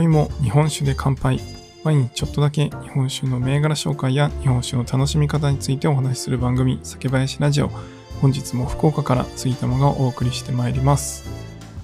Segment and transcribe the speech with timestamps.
[0.00, 1.40] 宵も日本酒で乾杯。
[1.84, 7.70] 毎日ちょっとだけ日本酒の銘柄紹介や日本酒の楽しみ方についてお話しする番組、酒林ラジオ。
[8.22, 11.28] 本日も福岡から杉玉がお送りしてまいります。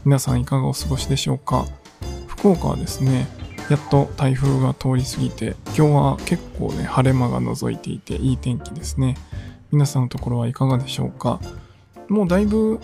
[0.04, 1.66] 皆さんいかがお過ごしでしょうか？
[2.26, 3.26] 福岡はですね、
[3.68, 9.16] やっと台風が通り過ぎて、今日は結構ね、晴れ間が覗いていていい天気ですね。
[9.72, 11.40] 皆さんのところはいかがでしょうか？
[12.08, 12.80] もうだいぶ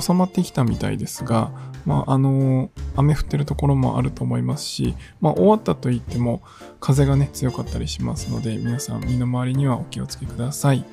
[0.00, 1.50] 収まってきたみたいですが、
[1.88, 6.42] まあ、あの雨降ってるところもあると思いますし、まあ、終わったといっても
[6.80, 10.84] 風がね強かったりしますので皆さん身の回りにはお気をつけください。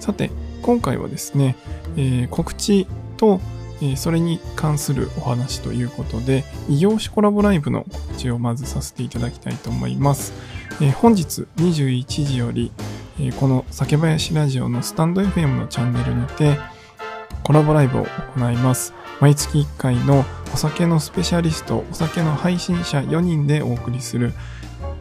[0.00, 1.54] さて今回はですね、
[1.96, 3.40] えー、告知と、
[3.80, 10.32] えー、それに関するお話ということで異業種コラボライブの告知をまずさせていただきたいと思います、
[10.82, 12.72] えー、本日21時より、
[13.20, 16.58] えこの酒林ラジオのスタンド FM のチャンネルにて
[17.44, 18.06] コラボライブを
[18.36, 24.32] 行います毎月1回のお酒のスペシャリスト、お酒の配信者4人でお送りする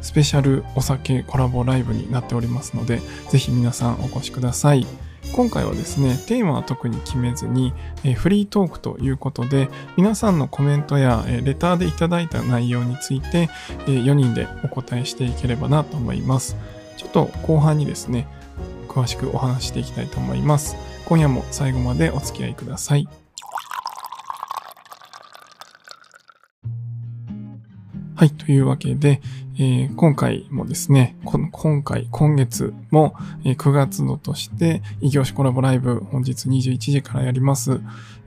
[0.01, 4.85] スペシャルお酒コラボライブになっておりますので、ぜひ皆さんお越しください。
[5.33, 13.49] 今回はですね、テーマは特に決めずに、えフリートークということで、皆さんのコメントや、えレターでいただいた内容について、
[13.87, 16.57] え4人でお答えしていければなと思います。
[16.97, 18.27] ちょっと後半にですね、
[18.87, 20.75] 詳しくお話していきたいと思います。
[21.05, 23.07] 今夜も最後までお付き合いください。
[28.15, 28.31] はい。
[28.31, 29.21] というわけで、
[29.59, 37.81] えー、今回もですね、今回、今月も、えー、9月度として、異業種コラボライブ、本日21時からやります。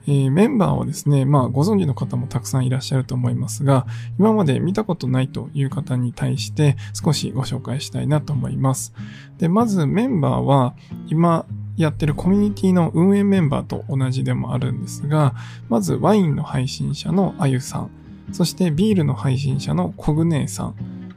[0.07, 3.87] えー、メンバーはですね、まあ、ご存知の方もたくさんいらっしゃると思いますが、
[4.19, 8.93] 今まで見たことないという方に対して少しご紹介したいなと思います。
[9.39, 10.75] で、まずメンバーは、
[11.09, 15.35] 今、やってるコミュニティの運営メンバーと同じでもあるんですが、
[15.69, 17.91] まずワインの配信者のあゆさん、
[18.33, 20.75] そしてビールの配信者のコグネーさん、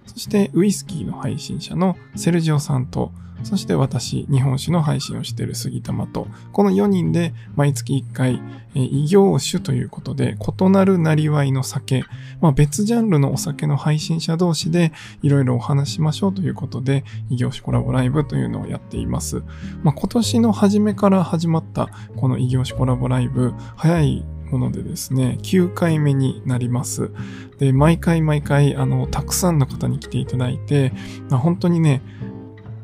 [0.09, 3.11] そしてウイスキーの配信者のセルジオさんと、
[3.43, 8.41] そして私、日本酒の配信をしている杉玉と、この4人で毎月1回、
[8.73, 12.03] 異業種ということで、異なるなりわいの酒、
[12.41, 19.43] まあ、別ジャンルのお酒の配信者同士でいろいろお話しましょうということで、異業種コラボライブというのをやっています。
[19.83, 21.87] まあ、今年の初めから始まった
[22.17, 27.11] この異業種コラボライブ、早いものでですね、9回目になります。
[27.57, 30.93] で、毎回毎回、あの、たくさんの方に来ていただいて、
[31.29, 32.01] まあ、本当にね、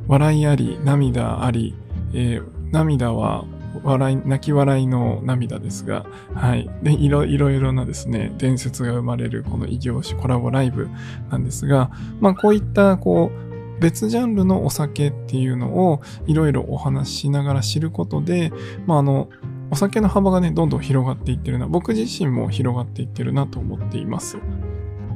[0.08, 1.76] 笑いあり、涙あり、
[2.14, 3.46] えー、涙は
[3.84, 6.70] 笑い、泣き笑いの涙ですが、はい。
[6.84, 10.90] で、いろいろなですね、伝説が生まれるこの異業種コラボライブ
[11.30, 13.46] なんですが、まあこういった、こう、
[13.80, 18.52] 別ジャンルのお酒っていうのをいろいろお話ししながら知ることで、
[18.86, 19.30] まああの、
[19.76, 24.38] お酒の幅がね、どんどん広がっていってるな、僕自身も広がっていってるなと思っています。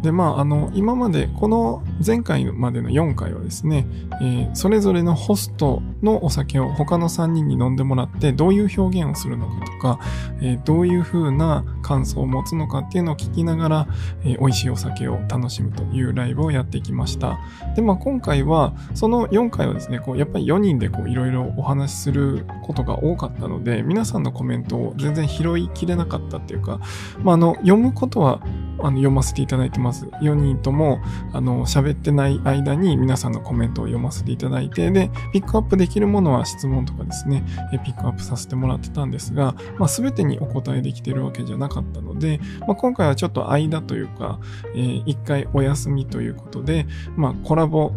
[0.02, 3.86] で、まあ、あの、今まで、この前回までの4回はですね、
[4.22, 10.00] えー、それぞれのホストのお酒を他の3人に飲んでもらって、どういう表現をするのかとか、
[10.42, 13.88] えー、どういう風な感想を持つのかっていうのを聞きながら、
[14.24, 17.40] えー、美味しいお酒を楽しむというライブをやってきました。
[17.76, 26.80] で、まあ、今回は、その4回はですね、こう、やっぱり4人でこう、いろいろお話しすることが多かったので、皆さんのコメントを全然拾いきれなかったっていうか、
[27.22, 28.42] まあ、あの、読むことは
[28.81, 30.06] あの読ませていただいてます。
[30.22, 31.00] 4人とも、
[31.34, 37.44] あの、喋ってない間に皆さんのコメントを読ませていただいて、で、ピックアップできるものは質問とかですね、
[37.84, 44.39] ピックアップさせてもらってたんですが、まあ、全てにお答えできてるわけじゃなかったので、まあ、今回はちょっと間というか、
[44.75, 46.85] えー、一回お休みということで、
[47.16, 47.91] まあ、コラボ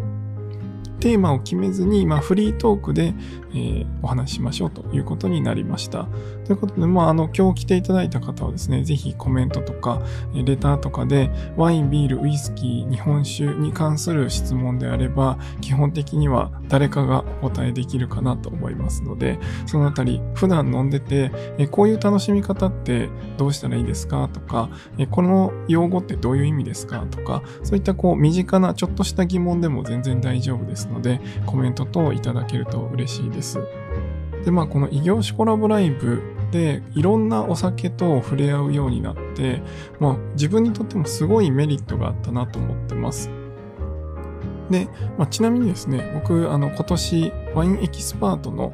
[1.03, 3.13] テーマを決めずに、まあ、フリートークで、
[3.53, 6.07] えー、お話ししましょうということになりました。
[6.45, 10.01] ということで、まあ、あの、今日来ていただいた方はですね、ぜひコメントとか、
[10.33, 33.59] レターとかで、ワイン、ビール、ウイスキー、日本酒に関する質問であれば、基本的には誰かがお答えできるかなと思いますので、そのあたり、普段飲んでて、えこういう楽しみ方ってどうしたらいいですかとか、えこの用語ってどういう意味ですかとか、そういったこう、身近なちょっとした疑問でも全然大丈夫ですので、コメント等いただけると嬉しいです。
[34.43, 36.21] で、まあ、この異業種コラボライブ
[36.53, 39.63] で、いろんなお酒と触れ合うようになって、
[39.99, 43.31] まあ、自分にとってもすごいメリットがあったなと思ってます。
[44.69, 48.73] で、まあ、ちなみにですね、僕、あの、今年ワインエキスパートの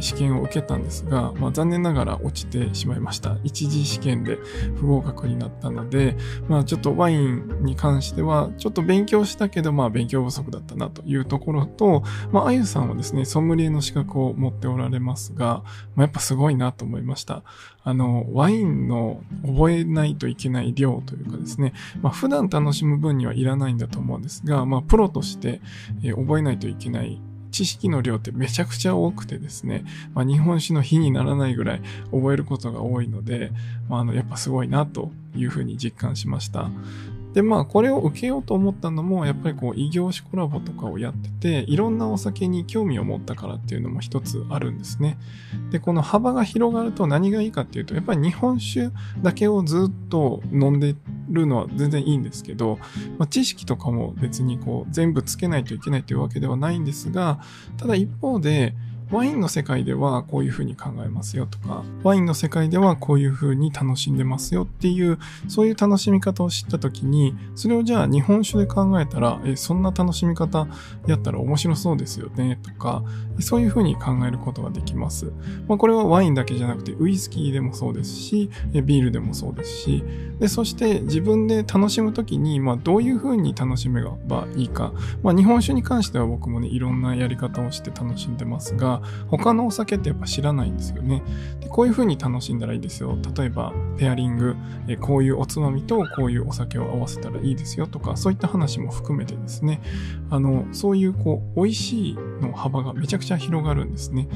[0.00, 3.36] 試験を受けたんですが、まあ、残念ながら落ちてしまいました。
[3.44, 4.38] 一次試験で
[4.76, 6.16] 不合格になったので、
[6.48, 12.02] まあ、ちょっとワインに関しては、ちょっと勉強したけど、まあ、勉強不足だったなというところと、
[12.32, 15.62] まあ、あゆさんはですね、ソムリエの資格を持っておられますが、
[15.94, 17.42] まあ、やっぱすごいなと思いました。
[17.84, 21.72] あの、ワインの覚えないといけない量というかですね、
[22.02, 25.60] まあ、普段楽しむ分にはいらないんだと思うんですが、まあ、プロとして、
[26.02, 27.20] え、覚えないといけない
[27.56, 31.80] 知識の量ってめちゃくちゃ多くてですね、まあ、日本史の日にならないぐらい
[32.12, 33.50] 覚えることが多いので、
[33.88, 36.68] まあ、あのやっぱすごいなというふうに実感しました。
[37.36, 45.18] で、まあ、これを受けようと思ったのも、やっぱりこう、異業種コラボとかをやってて、いろんなお酒に興味を持ったからっていうのも一つあるんですね。
[45.70, 48.88] で、この幅が広がると何がいいかっていうと、やっぱり日本酒
[49.20, 50.96] だけをずっと飲んで
[51.28, 52.78] るのは全然いいんですけど、
[53.18, 57.40] まあ、知識とかも別にこう、全部つけないといけないというわけではないんですが、
[57.76, 58.74] ただ一方で、
[59.10, 65.18] ワインの世界ではこういうふうに考えますよとか、ワインの世界ではこういうふうに楽しんでますよっていう、
[65.48, 70.66] そういう楽しみ方を知ったときに、それをじゃあ日本酒で考えたら、え、そんな楽しみ方
[71.06, 73.04] やったら面白そうですよねとか、
[73.38, 75.32] そういうふうに考えることができます。
[75.68, 80.04] まあ、これはワインだけじゃなくて、ウイスキーでもそうですし、ビールでもそうですし、
[80.40, 84.92] で、そして自分で楽しむときに、まあ、どういうふうに楽しめばいいか。
[85.22, 88.95] まあ、日本酒に関しては僕もね、いろんなやり方をして楽しんでますが、
[89.28, 91.22] 他のお酒ってやっぱ知らないんですよね。
[91.60, 93.18] でこういう風に楽しんだらいいですよ。
[93.36, 94.56] 例えば、ペアリング、
[94.88, 99.80] えこういうおつまみとこういうお酒を合わせたらいいですよとか、そういった話も含めてですね、
[100.30, 104.28] あの、そういうこう、美味しいの幅がめちゃくちゃ広がるんですね。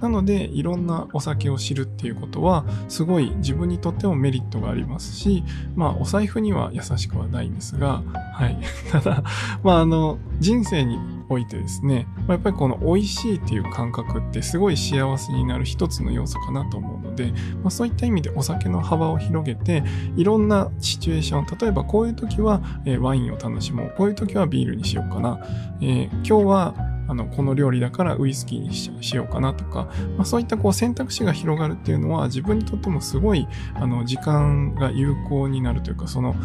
[0.00, 5.42] なので、いろんなお酒を知るっていうことは、すごい自分にとってもメリットがありますし、
[5.74, 8.02] まあ、お財布には優しくはないんですが、
[8.38, 8.56] はい。
[8.92, 9.24] ただ、
[9.64, 10.96] まあ、あの、人生に
[11.28, 17.32] おいてですね、まあやっぱりこの美味しいっていう感覚ってすごい幸せになる一つの要素かなと思うので、
[17.62, 19.82] まあ、そういった意味でお酒の幅を広げて、
[20.16, 25.40] いろんなシチュエーション、例えばこういう時は、えワインを楽しもう、こういう時はビールにしようかな、
[25.80, 26.74] えー、今日は
[27.08, 36.36] あの、この料理だからウイスキーにしようかなとか、まあ、そういったこう選択肢が広がるっていうのは自分にとってもすごい、あの、時間が有効になるというか、その、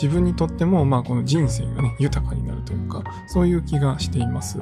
[0.00, 4.58] 自分にとっても、まあ、この人生がね、豊かになるというか、そういう気がしています。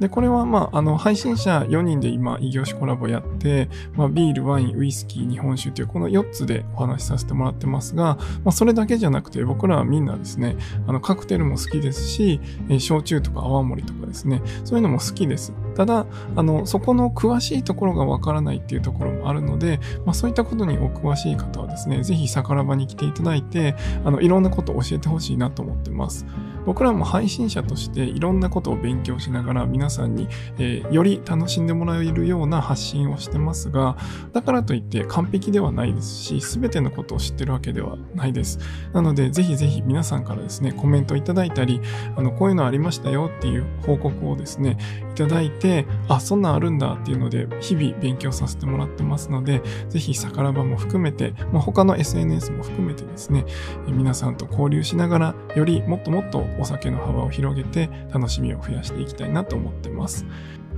[0.00, 10.56] で、これは、まあ、あの、配信者4人で今、異業種コラボやって、まあ、ビール、ワイン、ウイスキー、日本酒という、この4つでお話しさせてもらってますが、まあ、それだけじゃなくて、僕らはみんなですね、
[10.88, 15.52] あの、カクテルも好きですし、え焼酎とか泡盛とかですね、そういうのも好きです。
[15.80, 16.04] ただ、
[16.36, 23.74] あの、そこの詳しいところがわからないっていうところもあるので、まあ、そういったことにお詳しい方はですね、ぜひ宝場に来ていただいて、
[24.04, 26.26] あの、いろんなことを教えてほしいなと思ってます。
[26.66, 30.28] 僕らも配信者としていろんなことを勉強しながら皆さんに、
[30.58, 33.96] えー、より楽しんでもらえるような発信をしてますが、
[34.32, 38.58] だからといって完璧ではないですし、すべてのことを知ってるわけではないです。
[38.92, 41.80] なので、ぜひぜひ皆さんからですね、コメントいただいたり、
[42.16, 44.76] あの、こういうのありましたよっていう報告をですね、
[45.12, 45.69] いただいて、
[46.08, 53.44] あ、そんなんあるんだっていうので、日々勉強させてもらってますので、ぜひ、宝場も含めて、まあ、他の SNS も含めてですね、
[53.86, 60.26] 皆さんと交流しながら、よりもっともっとお酒の幅を広げて楽しみを増やしていきたいなと思ってます。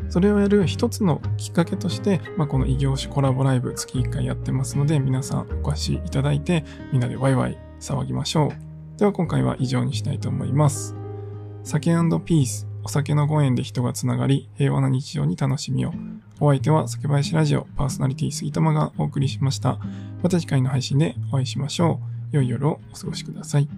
[0.09, 8.99] それをやる一つのきっかけとして、まあ、この異業種コラボライブ月1回やってますので、皆さんお越しいただいて、みんなでワイワイ騒ぎましょう。
[8.99, 10.95] では今回は以上にしたいと思います。
[11.65, 11.93] 酒
[12.25, 15.93] ピース、お酒のご縁で人がつながり、平和な日常に楽しみを。
[16.41, 19.79] お相手は酒林ラジオパーソナリティ杉玉がお送りしました。
[20.23, 22.01] また次回の配信でお会いしましょ
[22.33, 22.37] う。
[22.37, 23.69] 良い夜をお過ごしください。